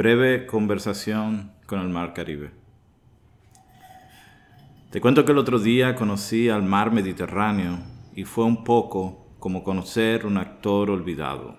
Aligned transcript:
Breve 0.00 0.46
conversación 0.46 1.52
con 1.66 1.78
el 1.78 1.90
mar 1.90 2.14
Caribe. 2.14 2.52
Te 4.90 4.98
cuento 4.98 5.26
que 5.26 5.32
el 5.32 5.36
otro 5.36 5.58
día 5.58 5.94
conocí 5.94 6.48
al 6.48 6.62
mar 6.62 6.90
Mediterráneo 6.90 7.80
y 8.16 8.24
fue 8.24 8.46
un 8.46 8.64
poco 8.64 9.36
como 9.38 9.62
conocer 9.62 10.24
un 10.24 10.38
actor 10.38 10.88
olvidado. 10.88 11.58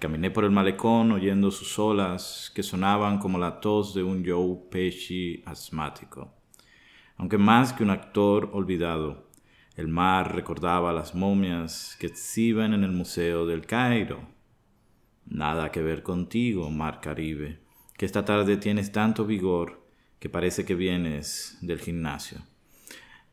Caminé 0.00 0.32
por 0.32 0.42
el 0.42 0.50
malecón 0.50 1.12
oyendo 1.12 1.52
sus 1.52 1.78
olas 1.78 2.50
que 2.52 2.64
sonaban 2.64 3.20
como 3.20 3.38
la 3.38 3.60
tos 3.60 3.94
de 3.94 4.02
un 4.02 4.24
Joe 4.26 4.68
Pesci 4.68 5.40
asmático. 5.46 6.34
Aunque 7.18 7.38
más 7.38 7.72
que 7.72 7.84
un 7.84 7.90
actor 7.90 8.50
olvidado, 8.52 9.30
el 9.76 9.86
mar 9.86 10.34
recordaba 10.34 10.92
las 10.92 11.14
momias 11.14 11.96
que 12.00 12.08
exhiben 12.08 12.74
en 12.74 12.82
el 12.82 12.90
Museo 12.90 13.46
del 13.46 13.64
Cairo 13.64 14.40
Nada 15.30 15.70
que 15.70 15.80
ver 15.80 16.02
contigo, 16.02 16.70
mar 16.70 17.00
Caribe, 17.00 17.60
que 18.00 18.06
esta 18.06 18.24
tarde 18.24 18.56
tienes 18.56 18.92
tanto 18.92 19.26
vigor 19.26 19.86
que 20.18 20.30
parece 20.30 20.64
que 20.64 20.74
vienes 20.74 21.58
del 21.60 21.80
gimnasio. 21.80 22.38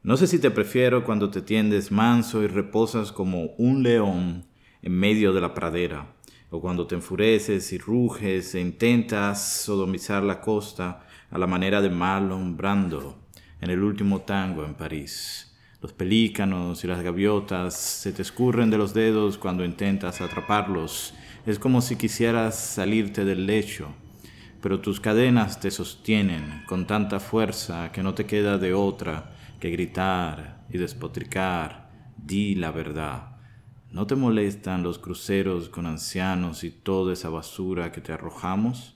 No 0.04 0.18
sé 0.18 0.28
si 0.28 0.40
te 0.40 0.52
prefiero 0.52 1.06
cuando 1.06 1.30
te 1.30 1.42
tiendes 1.42 1.90
manso 1.90 2.44
y 2.44 2.48
reposas 2.48 3.14
como 3.14 3.46
un 3.58 3.82
león 3.82 4.46
en 4.82 4.92
medio 4.92 5.32
de 5.32 5.40
la 5.40 5.54
pradera, 5.54 6.14
o 6.50 6.60
cuando 6.60 6.86
te 6.86 6.96
enfureces 6.96 7.72
y 7.72 7.78
ruges 7.78 8.56
e 8.56 8.60
intentas 8.60 9.62
sodomizar 9.64 10.22
la 10.22 10.42
costa 10.42 11.08
a 11.32 11.38
la 11.38 11.48
manera 11.48 11.82
de 11.82 11.90
Marlon 11.90 12.58
Brando 12.58 13.20
en 13.62 13.70
el 13.70 13.82
último 13.82 14.24
tango 14.24 14.66
en 14.66 14.74
París. 14.74 15.56
Los 15.82 15.94
pelícanos 15.94 16.84
y 16.84 16.88
las 16.88 17.02
gaviotas 17.02 17.74
se 17.74 18.12
te 18.12 18.22
escurren 18.22 18.70
de 18.70 18.78
los 18.78 18.94
dedos 18.94 19.38
cuando 19.38 19.64
intentas 19.64 20.20
atraparlos 20.20 21.14
es 21.46 21.58
como 21.58 21.80
si 21.80 21.96
quisieras 21.96 22.60
salirte 22.60 23.24
del 23.24 23.46
lecho, 23.46 23.96
pero 24.62 24.80
tus 24.80 25.00
cadenas 25.00 25.60
te 25.60 25.72
sostienen 25.72 26.64
con 26.68 26.88
tanta 26.88 27.20
fuerza 27.20 27.92
que 27.92 28.04
no 28.04 28.14
te 28.14 28.26
queda 28.26 28.58
de 28.58 28.74
otra 28.74 29.34
que 29.60 29.70
gritar 29.70 30.66
y 30.70 30.78
despotricar. 30.78 31.90
Di 32.18 32.56
la 32.56 32.72
verdad. 32.72 33.38
¿No 33.92 34.08
te 34.08 34.16
molestan 34.16 34.84
los 34.84 35.00
cruceros 35.00 35.70
con 35.70 35.86
ancianos 35.86 36.64
y 36.64 36.72
toda 36.72 37.14
esa 37.14 37.30
basura 37.30 37.92
que 37.92 38.02
te 38.02 38.14
arrojamos? 38.14 38.96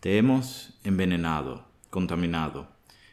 Te 0.00 0.16
hemos 0.16 0.78
envenenado, 0.84 1.66
contaminado. 1.90 2.68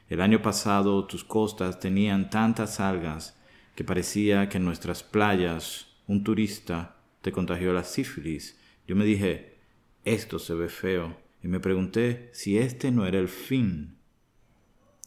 El 0.09 0.21
año 0.21 0.41
pasado 0.41 1.05
tus 1.05 1.23
costas 1.23 1.79
tenían 1.79 2.29
tantas 2.29 2.79
algas 2.79 3.37
que 3.75 3.83
parecía 3.83 4.47
que 4.47 4.57
en 4.57 4.65
nuestras 4.65 5.03
playas 5.03 5.87
un 6.07 6.23
turista 6.23 6.95
te 7.21 7.31
contagió 7.31 7.73
la 7.73 7.83
sífilis 7.83 8.57
yo 8.87 8.95
me 8.95 9.03
dije, 9.03 9.57
esto 10.05 10.39
se 10.39 10.53
ve 10.53 10.69
feo, 10.69 11.17
y 11.47 11.49
me 11.49 11.61
pregunté 11.61 12.29
si 12.33 12.57
este 12.57 12.91
no 12.91 13.05
era 13.05 13.19
el 13.19 13.29
fin. 13.29 13.95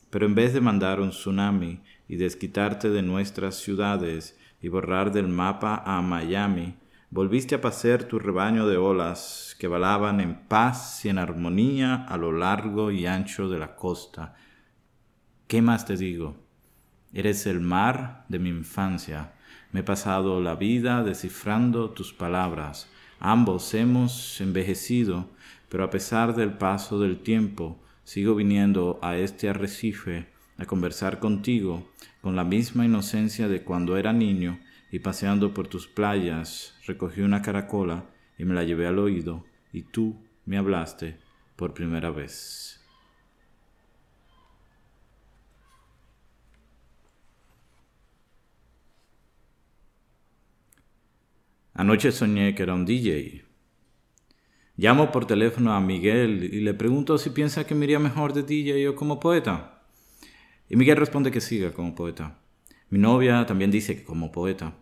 Pero 0.09 0.25
en 0.25 0.35
vez 0.35 0.55
de 0.55 0.63
mandar 0.63 0.99
un 0.99 1.11
tsunami 1.11 1.83
y 2.09 2.17
desquitarte 2.17 2.89
de 2.89 3.03
nuestras 3.03 3.57
ciudades 3.57 4.39
y 4.63 4.69
borrar 4.69 5.13
del 5.13 5.29
mapa 5.29 5.83
a 5.85 6.01
Miami, 6.01 6.77
volviste 7.11 7.57
a 7.57 7.61
pasear 7.61 8.05
tu 8.05 8.19
rebaño 8.19 8.67
de 8.67 8.79
olas 8.79 9.55
que 9.59 9.69
balaban 9.69 10.19
en 10.19 10.35
paz 10.49 11.05
y 11.05 11.11
en 11.11 11.19
armonía 11.19 12.07
a 12.07 12.17
lo 12.17 12.33
largo 12.33 12.91
y 12.91 13.05
ancho 13.05 13.51
de 13.51 13.59
la 13.59 13.77
costa. 13.77 14.35
¿Qué 15.47 15.61
más 15.61 15.85
te 15.85 15.99
digo? 15.99 16.37
Eres 17.13 17.47
el 17.47 17.61
mar 17.61 18.25
de 18.31 18.39
mi 18.39 18.49
infancia. 18.49 19.35
Me 19.73 19.81
he 19.81 19.85
pasado 19.85 20.41
la 20.41 20.55
vida 20.55 21.05
descifrando 21.05 21.91
tus 21.91 22.15
palabras 22.15 22.89
Ambos 23.23 23.75
hemos 23.75 24.41
envejecido, 24.41 25.29
pero 25.71 25.85
a 25.85 25.91
pesar 25.91 26.35
del 26.35 26.53
paso 26.53 26.99
del 26.99 27.21
tiempo, 27.21 27.81
sigo 28.03 28.35
viniendo 28.35 28.99
a 29.03 29.17
este 29.17 29.49
arrecife 29.49 30.27
a 30.59 30.67
conversar 30.67 31.21
contigo 31.21 31.89
con 32.21 32.37
la 32.37 32.45
misma 32.45 32.85
inocencia 32.85 33.49
de 33.49 33.63
cuando 33.63 33.97
era 33.97 34.13
niño 34.13 34.59
y 34.91 34.99
paseando 34.99 35.55
por 35.55 35.69
tus 35.69 35.87
playas 35.87 36.75
recogí 36.87 37.23
una 37.23 37.41
caracola 37.41 38.11
y 38.37 38.45
me 38.45 38.55
la 38.55 38.65
llevé 38.65 38.89
al 38.89 38.99
oído 38.99 39.47
y 39.73 39.83
tú 39.83 40.21
me 40.45 40.59
hablaste 40.59 41.19
por 41.55 41.73
primera 41.73 42.11
vez. 42.11 42.81
Anoche 51.75 52.11
soñé 52.11 52.55
que 52.55 52.65
era 52.65 52.75
un 52.75 52.85
DJ. 52.85 53.50
Llamo 54.77 55.13
por 55.13 55.27
teléfono 55.27 55.73
a 55.73 55.81
Miguel 55.81 56.45
y 56.53 56.61
le 56.61 56.75
pregunto 56.75 57.19
si 57.19 57.31
piensa 57.31 57.67
que 57.67 57.75
me 57.75 57.85
iría 57.85 57.99
mejor 57.99 58.33
de 58.33 58.43
DJ 58.43 58.89
o 58.89 58.97
como 58.97 59.21
poeta. 59.21 59.83
Y 60.69 60.77
Miguel 60.77 60.97
responde 60.97 61.31
que 61.31 61.41
siga 61.41 61.73
como 61.73 61.95
poeta. 61.95 62.39
Mi 62.89 62.99
novia 62.99 63.45
también 63.47 63.71
dice 63.71 63.97
que 63.97 64.05
como 64.05 64.33
poeta. 64.33 64.75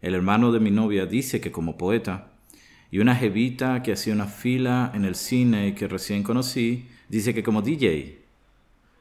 El 0.00 0.14
hermano 0.14 0.52
de 0.52 0.60
mi 0.60 0.70
novia 0.70 1.06
dice 1.06 1.40
que 1.40 1.52
como 1.52 1.76
poeta. 1.76 2.32
Y 2.90 3.00
una 3.00 3.16
jevita 3.16 3.82
que 3.82 3.92
hacía 3.92 4.14
una 4.14 4.26
fila 4.26 4.92
en 4.94 5.04
el 5.04 5.14
cine 5.14 5.68
y 5.68 5.72
que 5.72 5.88
recién 5.88 6.22
conocí 6.22 6.86
dice 7.08 7.34
que 7.34 7.42
como 7.42 7.62
DJ. 7.62 8.24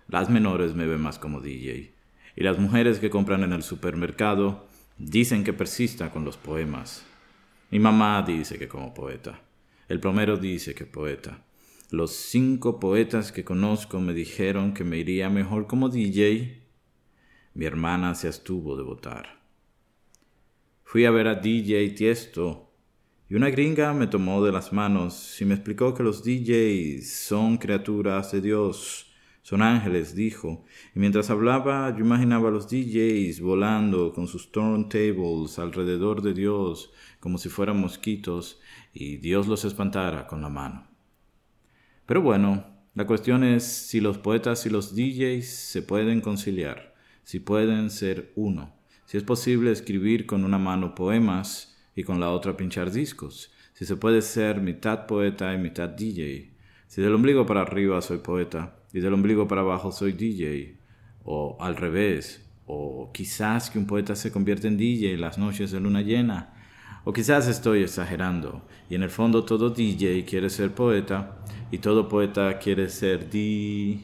Las 0.08 0.30
menores 0.30 0.74
me 0.74 0.88
ven 0.88 1.02
más 1.02 1.20
como 1.20 1.40
DJ. 1.40 1.94
Y 2.36 2.44
las 2.44 2.58
mujeres 2.58 3.00
que 3.00 3.10
compran 3.10 3.44
en 3.44 3.54
el 3.54 3.64
supermercado 3.64 4.68
dicen 4.98 5.44
que 5.44 5.54
persista 5.54 6.12
con 6.12 6.26
los 6.26 6.38
poemas. 6.38 7.06
Mi 7.70 7.80
mamá 7.80 8.24
dice 8.28 8.58
que 8.58 8.68
como 8.68 8.94
poeta. 8.94 9.40
El 9.94 10.00
plomero 10.00 10.38
dice 10.38 10.74
que 10.74 10.88
poeta. 10.88 11.46
Los 11.92 12.14
cinco 12.16 12.80
poetas 12.80 13.32
que 13.32 13.44
conozco 13.44 14.00
me 14.00 14.16
dijeron 14.16 14.74
que 14.74 14.84
me 14.84 14.98
iría 14.98 15.30
mejor 15.30 15.68
como 15.68 15.88
DJ. 15.88 16.64
Mi 17.54 17.66
hermana 17.66 18.16
se 18.16 18.28
abstuvo 18.28 18.76
de 18.76 18.82
votar. 18.82 19.44
Fui 20.84 21.06
a 21.06 21.12
ver 21.12 21.28
a 21.28 21.36
DJ 21.36 21.92
Tiesto 21.92 22.74
y 23.30 23.36
una 23.36 23.52
gringa 23.52 23.94
me 23.94 24.08
tomó 24.08 24.44
de 24.44 24.52
las 24.52 24.74
manos 24.74 25.40
y 25.40 25.46
me 25.46 25.54
explicó 25.54 25.94
que 25.94 26.02
los 26.02 26.24
DJs 26.24 27.08
son 27.08 27.58
criaturas 27.58 28.32
de 28.32 28.42
Dios 28.42 29.13
son 29.44 29.62
ángeles, 29.62 30.16
dijo, 30.16 30.64
y 30.96 31.00
mientras 31.00 31.30
hablaba 31.30 31.94
yo 31.96 32.06
imaginaba 32.06 32.48
a 32.48 32.52
los 32.52 32.70
DJs 32.70 33.42
volando 33.42 34.14
con 34.14 34.26
sus 34.26 34.54
turntables 34.54 35.60
alrededor 35.60 36.22
de 36.22 36.34
Dios 36.34 36.94
como 37.20 37.38
si 37.38 37.50
fueran 37.50 37.80
mosquitos 37.80 38.62
y 38.94 39.18
Dios 39.18 39.48
los 39.48 39.66
espantara 39.66 40.28
con 40.28 40.42
la 40.42 40.48
mano. 40.48 40.88
Pero 42.06 42.22
bueno, 42.22 42.66
la 42.96 43.06
cuestión 43.06 43.44
es 43.44 43.64
si 43.64 44.00
los 44.00 44.18
poetas 44.18 44.66
y 44.66 44.70
los 44.70 44.96
DJs 44.96 45.46
se 45.46 45.82
pueden 45.82 46.22
conciliar, 46.22 46.96
si 47.24 47.40
pueden 47.40 47.90
ser 47.90 48.32
uno, 48.36 48.74
si 49.06 49.18
es 49.18 49.24
posible 49.24 49.72
escribir 49.74 50.26
con 50.26 50.46
una 50.46 50.58
mano 50.58 50.96
poemas 50.96 51.78
y 51.96 52.04
con 52.04 52.22
la 52.22 52.30
otra 52.30 52.56
pinchar 52.56 52.92
discos, 52.92 53.52
si 53.74 53.84
se 53.84 53.98
puede 53.98 54.22
ser 54.22 54.62
mitad 54.62 55.06
poeta 55.06 55.54
y 55.54 55.58
mitad 55.58 55.90
DJ, 55.90 56.53
si 56.94 57.02
del 57.02 57.16
ombligo 57.16 57.48
para 57.48 57.64
arriba 57.64 58.00
soy 58.04 58.20
poeta 58.20 58.76
y 58.94 59.00
del 59.00 59.16
ombligo 59.16 59.48
para 59.48 59.62
abajo 59.62 59.92
soy 59.92 60.12
DJ, 60.12 60.78
o 61.24 61.58
al 61.60 61.76
revés, 61.76 62.48
o 62.68 63.10
quizás 63.12 63.72
que 63.72 63.80
un 63.80 63.88
poeta 63.88 64.16
se 64.16 64.32
convierte 64.32 64.68
en 64.68 64.78
DJ 64.78 65.18
las 65.18 65.40
noches 65.40 65.72
de 65.72 65.80
luna 65.80 66.04
llena, 66.04 66.54
o 67.04 67.12
quizás 67.12 67.48
estoy 67.48 67.82
exagerando 67.82 68.68
y 68.92 68.94
en 68.94 69.02
el 69.02 69.10
fondo 69.10 69.44
todo 69.44 69.72
DJ 69.72 70.24
quiere 70.24 70.52
ser 70.52 70.76
poeta 70.76 71.44
y 71.72 71.80
todo 71.80 72.08
poeta 72.08 72.60
quiere 72.60 72.88
ser 72.90 73.28
DJ. 73.28 74.04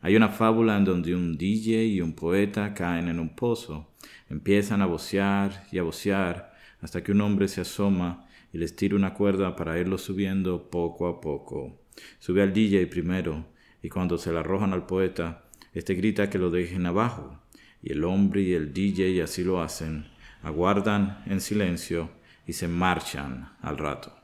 Hay 0.00 0.16
una 0.16 0.30
fábula 0.30 0.78
en 0.78 0.86
donde 0.86 1.14
un 1.14 1.36
DJ 1.36 1.84
y 1.84 2.00
un 2.00 2.14
poeta 2.14 2.72
caen 2.72 3.08
en 3.08 3.20
un 3.20 3.36
pozo, 3.36 3.90
empiezan 4.30 4.80
a 4.80 4.86
vocear 4.86 5.66
y 5.70 5.76
a 5.76 5.82
vocear 5.82 6.54
hasta 6.80 7.04
que 7.04 7.12
un 7.12 7.20
hombre 7.20 7.46
se 7.46 7.60
asoma 7.60 8.24
y 8.52 8.58
les 8.58 8.76
tira 8.76 8.96
una 8.96 9.14
cuerda 9.14 9.56
para 9.56 9.78
irlo 9.78 9.98
subiendo 9.98 10.70
poco 10.70 11.06
a 11.06 11.20
poco. 11.20 11.80
Sube 12.18 12.42
al 12.42 12.52
DJ 12.52 12.86
primero 12.86 13.46
y 13.82 13.88
cuando 13.88 14.18
se 14.18 14.32
la 14.32 14.40
arrojan 14.40 14.72
al 14.72 14.86
poeta, 14.86 15.44
este 15.72 15.94
grita 15.94 16.30
que 16.30 16.38
lo 16.38 16.50
dejen 16.50 16.86
abajo 16.86 17.40
y 17.82 17.92
el 17.92 18.04
hombre 18.04 18.42
y 18.42 18.52
el 18.54 18.72
DJ 18.72 19.22
así 19.22 19.44
lo 19.44 19.62
hacen, 19.62 20.06
aguardan 20.42 21.22
en 21.26 21.40
silencio 21.40 22.10
y 22.46 22.52
se 22.52 22.68
marchan 22.68 23.52
al 23.60 23.78
rato. 23.78 24.19